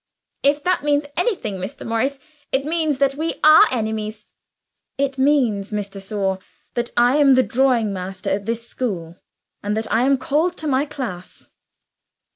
[0.41, 1.85] "If that means anything, Mr.
[1.85, 2.17] Morris,
[2.51, 4.25] it means that we are enemies."
[4.97, 6.39] "It means, Miss de Sor,
[6.73, 9.17] that I am the drawing master at this school,
[9.61, 11.51] and that I am called to my class."